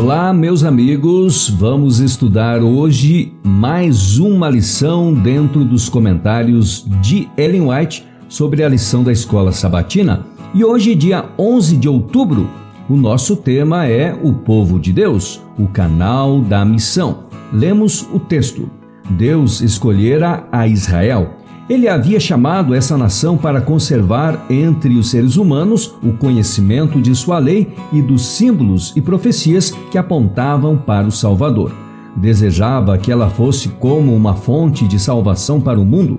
Olá, 0.00 0.32
meus 0.32 0.62
amigos. 0.62 1.50
Vamos 1.50 1.98
estudar 1.98 2.62
hoje 2.62 3.32
mais 3.42 4.20
uma 4.20 4.48
lição 4.48 5.12
dentro 5.12 5.64
dos 5.64 5.88
comentários 5.88 6.86
de 7.02 7.28
Ellen 7.36 7.68
White 7.68 8.06
sobre 8.28 8.62
a 8.62 8.68
lição 8.68 9.02
da 9.02 9.10
escola 9.10 9.50
sabatina. 9.50 10.24
E 10.54 10.64
hoje, 10.64 10.94
dia 10.94 11.28
11 11.36 11.76
de 11.76 11.88
outubro, 11.88 12.48
o 12.88 12.94
nosso 12.94 13.34
tema 13.34 13.86
é 13.88 14.16
o 14.22 14.34
povo 14.34 14.78
de 14.78 14.92
Deus, 14.92 15.42
o 15.58 15.66
canal 15.66 16.42
da 16.42 16.64
missão. 16.64 17.24
Lemos 17.52 18.02
o 18.12 18.20
texto. 18.20 18.70
Deus 19.10 19.60
escolhera 19.60 20.46
a 20.52 20.68
Israel 20.68 21.37
ele 21.68 21.86
havia 21.86 22.18
chamado 22.18 22.74
essa 22.74 22.96
nação 22.96 23.36
para 23.36 23.60
conservar 23.60 24.46
entre 24.48 24.96
os 24.96 25.10
seres 25.10 25.36
humanos 25.36 25.94
o 26.02 26.12
conhecimento 26.12 27.00
de 27.00 27.14
sua 27.14 27.38
lei 27.38 27.68
e 27.92 28.00
dos 28.00 28.24
símbolos 28.24 28.92
e 28.96 29.00
profecias 29.00 29.70
que 29.90 29.98
apontavam 29.98 30.76
para 30.76 31.06
o 31.06 31.12
Salvador. 31.12 31.72
Desejava 32.16 32.96
que 32.96 33.12
ela 33.12 33.28
fosse 33.28 33.68
como 33.68 34.14
uma 34.14 34.34
fonte 34.34 34.88
de 34.88 34.98
salvação 34.98 35.60
para 35.60 35.78
o 35.78 35.84
mundo. 35.84 36.18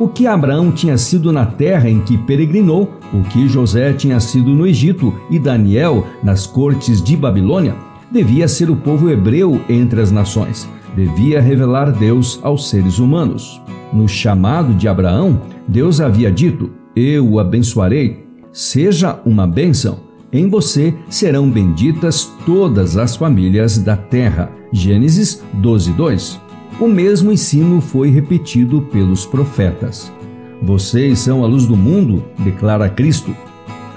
O 0.00 0.08
que 0.08 0.26
Abraão 0.26 0.70
tinha 0.70 0.98
sido 0.98 1.32
na 1.32 1.46
terra 1.46 1.88
em 1.88 2.00
que 2.00 2.18
peregrinou, 2.18 2.90
o 3.12 3.22
que 3.22 3.48
José 3.48 3.92
tinha 3.92 4.20
sido 4.20 4.50
no 4.50 4.66
Egito 4.66 5.14
e 5.30 5.38
Daniel 5.38 6.06
nas 6.22 6.46
cortes 6.46 7.02
de 7.02 7.16
Babilônia, 7.16 7.74
devia 8.10 8.48
ser 8.48 8.70
o 8.70 8.76
povo 8.76 9.10
hebreu 9.10 9.60
entre 9.68 10.00
as 10.00 10.10
nações. 10.10 10.68
Devia 10.98 11.40
revelar 11.40 11.92
Deus 11.92 12.40
aos 12.42 12.68
seres 12.68 12.98
humanos. 12.98 13.62
No 13.92 14.08
chamado 14.08 14.74
de 14.74 14.88
Abraão, 14.88 15.40
Deus 15.68 16.00
havia 16.00 16.28
dito: 16.28 16.72
Eu 16.96 17.34
o 17.34 17.38
abençoarei, 17.38 18.26
seja 18.52 19.20
uma 19.24 19.46
bênção. 19.46 20.00
Em 20.32 20.48
você 20.48 20.92
serão 21.08 21.48
benditas 21.48 22.32
todas 22.44 22.96
as 22.96 23.14
famílias 23.14 23.78
da 23.78 23.96
terra. 23.96 24.50
Gênesis 24.72 25.40
12, 25.54 25.92
2. 25.92 26.40
O 26.80 26.88
mesmo 26.88 27.30
ensino 27.30 27.80
foi 27.80 28.10
repetido 28.10 28.82
pelos 28.90 29.24
profetas. 29.24 30.12
Vocês 30.60 31.20
são 31.20 31.44
a 31.44 31.46
luz 31.46 31.64
do 31.64 31.76
mundo, 31.76 32.24
declara 32.40 32.88
Cristo 32.88 33.32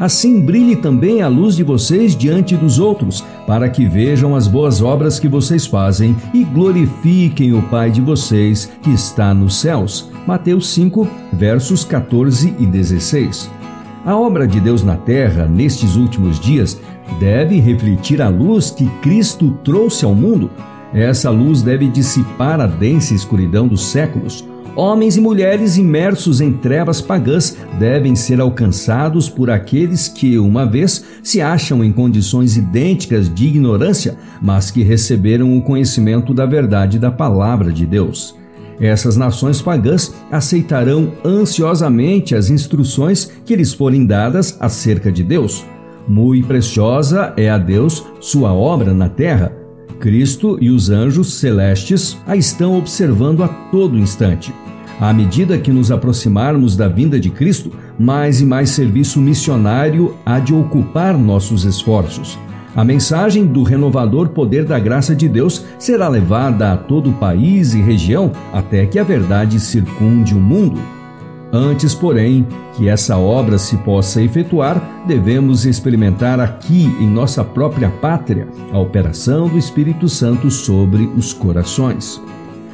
assim 0.01 0.41
brilhe 0.41 0.75
também 0.75 1.21
a 1.21 1.27
luz 1.27 1.55
de 1.55 1.63
vocês 1.63 2.15
diante 2.15 2.57
dos 2.57 2.79
outros, 2.79 3.23
para 3.45 3.69
que 3.69 3.85
vejam 3.85 4.35
as 4.35 4.47
boas 4.47 4.81
obras 4.81 5.19
que 5.19 5.27
vocês 5.27 5.67
fazem 5.67 6.15
e 6.33 6.43
glorifiquem 6.43 7.53
o 7.53 7.61
Pai 7.61 7.91
de 7.91 8.01
vocês 8.01 8.71
que 8.81 8.89
está 8.89 9.31
nos 9.31 9.57
céus. 9.57 10.09
Mateus 10.25 10.69
5, 10.69 11.07
versos 11.33 11.85
14 11.85 12.55
e 12.57 12.65
16. 12.65 13.47
A 14.03 14.17
obra 14.17 14.47
de 14.47 14.59
Deus 14.59 14.83
na 14.83 14.97
terra, 14.97 15.45
nestes 15.45 15.95
últimos 15.95 16.39
dias, 16.39 16.81
deve 17.19 17.59
refletir 17.59 18.23
a 18.23 18.27
luz 18.27 18.71
que 18.71 18.87
Cristo 19.03 19.51
trouxe 19.63 20.03
ao 20.03 20.15
mundo. 20.15 20.49
Essa 20.91 21.29
luz 21.29 21.61
deve 21.61 21.87
dissipar 21.87 22.59
a 22.59 22.65
densa 22.65 23.13
escuridão 23.13 23.67
dos 23.67 23.85
séculos 23.85 24.43
Homens 24.75 25.17
e 25.17 25.21
mulheres 25.21 25.75
imersos 25.75 26.39
em 26.39 26.53
trevas 26.53 27.01
pagãs 27.01 27.57
devem 27.77 28.15
ser 28.15 28.39
alcançados 28.39 29.27
por 29.27 29.49
aqueles 29.49 30.07
que, 30.07 30.39
uma 30.39 30.65
vez, 30.65 31.03
se 31.21 31.41
acham 31.41 31.83
em 31.83 31.91
condições 31.91 32.55
idênticas 32.55 33.33
de 33.33 33.47
ignorância, 33.47 34.17
mas 34.41 34.71
que 34.71 34.81
receberam 34.81 35.57
o 35.57 35.61
conhecimento 35.61 36.33
da 36.33 36.45
verdade 36.45 36.97
da 36.97 37.11
palavra 37.11 37.71
de 37.71 37.85
Deus. 37.85 38.33
Essas 38.79 39.17
nações 39.17 39.61
pagãs 39.61 40.13
aceitarão 40.31 41.11
ansiosamente 41.23 42.33
as 42.33 42.49
instruções 42.49 43.29
que 43.45 43.55
lhes 43.57 43.73
forem 43.73 44.05
dadas 44.05 44.55
acerca 44.59 45.11
de 45.11 45.21
Deus. 45.21 45.65
Muito 46.07 46.47
preciosa 46.47 47.33
é 47.35 47.49
a 47.49 47.57
Deus 47.57 48.05
sua 48.21 48.53
obra 48.53 48.93
na 48.93 49.09
terra 49.09 49.60
Cristo 50.01 50.57
e 50.59 50.71
os 50.71 50.89
anjos 50.89 51.35
celestes 51.35 52.17
a 52.25 52.35
estão 52.35 52.75
observando 52.77 53.43
a 53.43 53.47
todo 53.47 53.97
instante. 53.97 54.53
À 54.99 55.13
medida 55.13 55.57
que 55.59 55.71
nos 55.71 55.91
aproximarmos 55.91 56.75
da 56.75 56.87
vinda 56.87 57.19
de 57.19 57.29
Cristo, 57.29 57.71
mais 57.97 58.41
e 58.41 58.45
mais 58.45 58.71
serviço 58.71 59.21
missionário 59.21 60.15
há 60.25 60.39
de 60.39 60.53
ocupar 60.53 61.17
nossos 61.17 61.65
esforços. 61.65 62.37
A 62.75 62.83
mensagem 62.83 63.45
do 63.45 63.63
renovador 63.63 64.29
poder 64.29 64.65
da 64.65 64.79
graça 64.79 65.15
de 65.15 65.27
Deus 65.27 65.65
será 65.77 66.07
levada 66.07 66.71
a 66.71 66.77
todo 66.77 67.11
o 67.11 67.13
país 67.13 67.73
e 67.73 67.81
região 67.81 68.31
até 68.51 68.85
que 68.85 68.97
a 68.97 69.03
verdade 69.03 69.59
circunde 69.59 70.33
o 70.33 70.39
mundo. 70.39 70.79
Antes, 71.53 71.93
porém, 71.93 72.47
que 72.73 72.87
essa 72.87 73.17
obra 73.17 73.57
se 73.57 73.75
possa 73.77 74.21
efetuar, 74.21 75.03
devemos 75.05 75.65
experimentar 75.65 76.39
aqui, 76.39 76.85
em 76.99 77.07
nossa 77.07 77.43
própria 77.43 77.89
pátria, 77.89 78.47
a 78.71 78.79
operação 78.79 79.49
do 79.49 79.57
Espírito 79.57 80.07
Santo 80.07 80.49
sobre 80.49 81.03
os 81.17 81.33
corações. 81.33 82.21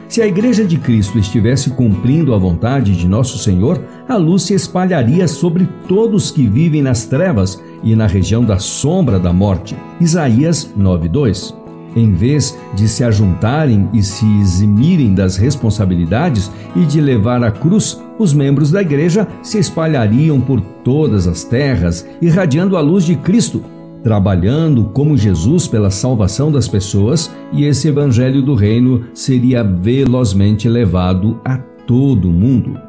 Se 0.08 0.22
a 0.22 0.28
Igreja 0.28 0.64
de 0.64 0.78
Cristo 0.78 1.18
estivesse 1.18 1.72
cumprindo 1.72 2.34
a 2.34 2.38
vontade 2.38 2.96
de 2.96 3.08
nosso 3.08 3.38
Senhor, 3.40 3.84
a 4.08 4.16
luz 4.16 4.44
se 4.44 4.54
espalharia 4.54 5.28
sobre 5.28 5.68
todos 5.88 6.32
que 6.32 6.48
vivem 6.48 6.82
nas 6.82 7.06
trevas 7.06 7.62
e 7.84 7.96
na 7.96 8.08
região 8.08 8.44
da 8.46 8.59
sombra 8.59 9.20
da 9.20 9.34
morte. 9.34 9.76
Isaías 10.00 10.70
9:2 10.78 11.54
em 11.96 12.12
vez 12.12 12.58
de 12.76 12.88
se 12.88 13.04
ajuntarem 13.04 13.90
e 13.92 14.04
se 14.04 14.26
eximirem 14.40 15.16
das 15.16 15.36
responsabilidades 15.36 16.52
e 16.76 16.86
de 16.86 17.02
levar 17.02 17.44
a 17.44 17.52
cruz, 17.52 18.00
os 18.19 18.33
membros 18.33 18.72
da 18.72 18.81
igreja 18.81 19.28
se 19.41 19.57
espalhariam 19.57 20.39
por 20.39 20.61
todas 20.83 21.28
as 21.28 21.44
terras, 21.44 22.07
irradiando 22.22 22.78
a 22.78 22.81
luz 22.81 23.05
de 23.05 23.16
Cristo, 23.16 23.63
trabalhando 24.03 24.85
como 24.94 25.17
Jesus 25.17 25.67
pela 25.67 25.89
salvação 25.89 26.51
das 26.51 26.67
pessoas, 26.67 27.31
e 27.51 27.66
esse 27.66 27.88
evangelho 27.88 28.41
do 28.41 28.55
reino 28.55 29.05
seria 29.13 29.63
velozmente 29.63 30.69
levado 30.69 31.39
a 31.44 31.57
todo 31.57 32.29
o 32.29 32.33
mundo. 32.33 32.79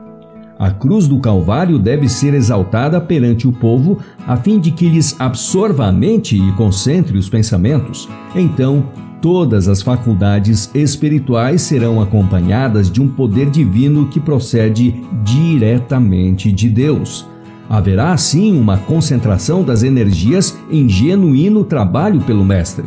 A 0.59 0.71
cruz 0.71 1.07
do 1.07 1.21
Calvário 1.21 1.79
deve 1.79 2.09
ser 2.09 2.35
exaltada 2.35 3.01
perante 3.01 3.47
o 3.47 3.53
povo, 3.53 3.99
a 4.27 4.37
fim 4.37 4.59
de 4.59 4.73
que 4.73 4.89
lhes 4.89 5.15
absorva 5.21 5.87
a 5.87 5.93
mente 5.93 6.37
e 6.37 6.53
concentre 6.53 7.17
os 7.17 7.29
pensamentos. 7.29 8.09
Então, 8.35 8.85
todas 9.21 9.69
as 9.69 9.83
faculdades 9.83 10.71
espirituais 10.75 11.63
serão 11.63 12.01
acompanhadas 12.01 12.91
de 12.91 13.01
um 13.01 13.09
poder 13.09 13.51
divino 13.51 14.07
que 14.07 14.21
procede 14.21 15.03
diretamente 15.25 16.51
de 16.53 16.69
Deus. 16.69 17.27
Haverá 17.69 18.13
assim 18.13 18.59
uma 18.59 18.79
concentração 18.79 19.63
das 19.63 19.83
energias 19.83 20.59
em 20.71 20.89
genuíno 20.89 21.65
trabalho 21.65 22.21
pelo 22.21 22.45
Mestre. 22.45 22.85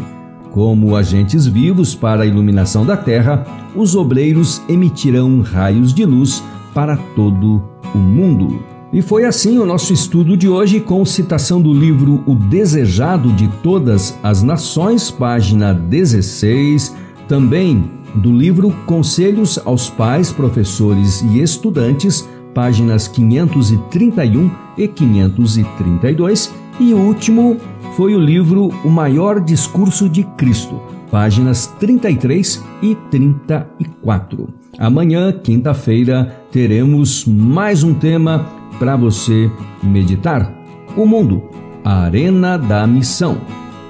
Como 0.52 0.96
agentes 0.96 1.46
vivos 1.46 1.96
para 1.96 2.24
a 2.24 2.26
iluminação 2.26 2.86
da 2.86 2.98
terra, 2.98 3.46
os 3.76 3.96
obreiros 3.96 4.62
emitirão 4.68 5.42
raios 5.42 5.94
de 5.94 6.04
luz 6.04 6.44
para 6.74 6.98
todo 6.98 7.64
o 7.94 7.98
mundo. 7.98 8.71
E 8.94 9.02
foi 9.02 9.24
assim 9.24 9.58
o 9.58 9.66
nosso 9.66 9.94
estudo 9.94 10.36
de 10.36 10.50
hoje, 10.50 10.82
com 10.82 11.06
citação 11.06 11.62
do 11.62 11.74
livro 11.74 12.22
O 12.28 12.36
Desejado 12.36 13.32
de 13.32 13.48
Todas 13.64 14.20
as 14.22 14.44
Nações, 14.44 15.10
página 15.10 15.74
16, 15.74 16.94
também 17.26 17.90
do 18.16 18.34
livro 18.34 18.70
Conselhos 18.86 19.58
aos 19.64 19.90
Pais, 19.90 20.34
Professores 20.34 21.22
e 21.22 21.40
Estudantes, 21.40 22.28
páginas 22.54 23.08
531 23.08 24.52
e 24.78 24.88
532, 24.90 26.54
e 26.78 26.94
o 26.94 26.98
último 26.98 27.56
foi 27.96 28.14
o 28.14 28.20
livro 28.20 28.68
O 28.84 28.90
Maior 28.90 29.40
Discurso 29.40 30.10
de 30.10 30.26
Cristo, 30.36 30.82
páginas 31.10 31.68
33 31.80 32.62
e 32.82 32.96
34. 33.10 34.50
Amanhã, 34.78 35.32
quinta-feira, 35.32 36.36
teremos 36.52 37.24
mais 37.26 37.84
um 37.84 37.94
tema 37.94 38.61
para 38.80 38.96
você 38.96 39.50
meditar. 39.84 40.54
O 40.96 41.06
mundo, 41.06 41.44
a 41.84 42.04
arena 42.04 42.58
da 42.58 42.86
missão. 42.86 43.38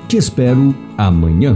Te 0.08 0.18
espero 0.18 0.75
amanhã. 0.97 1.56